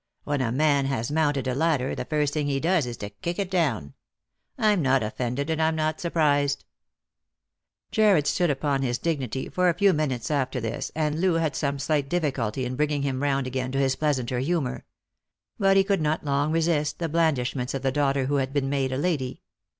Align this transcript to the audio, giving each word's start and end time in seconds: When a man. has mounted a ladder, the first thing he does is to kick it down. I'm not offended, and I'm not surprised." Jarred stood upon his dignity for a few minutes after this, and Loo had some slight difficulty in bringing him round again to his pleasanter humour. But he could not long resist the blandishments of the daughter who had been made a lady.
When 0.23 0.41
a 0.41 0.51
man. 0.51 0.85
has 0.85 1.11
mounted 1.11 1.45
a 1.47 1.53
ladder, 1.53 1.93
the 1.93 2.05
first 2.05 2.33
thing 2.33 2.47
he 2.47 2.59
does 2.59 2.87
is 2.87 2.97
to 2.97 3.11
kick 3.11 3.37
it 3.37 3.51
down. 3.51 3.93
I'm 4.57 4.81
not 4.81 5.03
offended, 5.03 5.51
and 5.51 5.61
I'm 5.61 5.75
not 5.75 6.01
surprised." 6.01 6.65
Jarred 7.91 8.25
stood 8.25 8.49
upon 8.49 8.81
his 8.81 8.97
dignity 8.97 9.47
for 9.47 9.69
a 9.69 9.75
few 9.75 9.93
minutes 9.93 10.31
after 10.31 10.59
this, 10.59 10.91
and 10.95 11.21
Loo 11.21 11.35
had 11.35 11.55
some 11.55 11.77
slight 11.77 12.09
difficulty 12.09 12.65
in 12.65 12.75
bringing 12.75 13.03
him 13.03 13.21
round 13.21 13.45
again 13.45 13.71
to 13.73 13.77
his 13.77 13.95
pleasanter 13.95 14.39
humour. 14.39 14.85
But 15.59 15.77
he 15.77 15.83
could 15.83 16.01
not 16.01 16.25
long 16.25 16.51
resist 16.51 16.97
the 16.97 17.07
blandishments 17.07 17.75
of 17.75 17.83
the 17.83 17.91
daughter 17.91 18.25
who 18.25 18.37
had 18.37 18.51
been 18.53 18.71
made 18.71 18.91
a 18.91 18.97
lady. 18.97 19.43